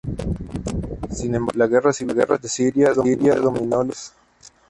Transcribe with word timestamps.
Sin 1.11 1.35
embargo, 1.35 1.59
la 1.59 1.67
guerra 1.67 1.93
civil 1.93 2.15
de 2.17 2.25
Siria 2.49 2.91
dominó 2.91 3.35
los 3.35 3.59
debates. 3.69 4.13